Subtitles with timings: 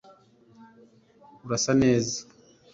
[1.45, 2.19] urasa neza